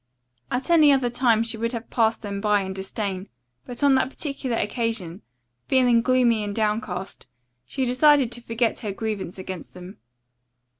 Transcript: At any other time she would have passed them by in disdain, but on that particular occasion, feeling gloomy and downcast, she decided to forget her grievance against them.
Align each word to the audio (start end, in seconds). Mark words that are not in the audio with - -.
At 0.49 0.71
any 0.71 0.91
other 0.91 1.11
time 1.11 1.43
she 1.43 1.57
would 1.57 1.73
have 1.73 1.91
passed 1.91 2.23
them 2.23 2.41
by 2.41 2.61
in 2.61 2.73
disdain, 2.73 3.29
but 3.67 3.83
on 3.83 3.93
that 3.93 4.09
particular 4.09 4.57
occasion, 4.57 5.21
feeling 5.67 6.01
gloomy 6.01 6.43
and 6.43 6.55
downcast, 6.55 7.27
she 7.67 7.85
decided 7.85 8.31
to 8.31 8.41
forget 8.41 8.79
her 8.79 8.91
grievance 8.91 9.37
against 9.37 9.75
them. 9.75 9.99